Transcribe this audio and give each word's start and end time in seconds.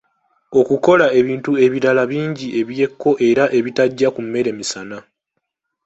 Okukola 0.59 1.05
ebintu 1.19 1.51
ebirala 1.65 2.03
bingi 2.11 2.47
eby'ekko 2.59 3.09
era 3.29 3.43
ebitajja 3.57 4.07
ku 4.15 4.21
mmere 4.25 4.51
misana. 4.59 4.97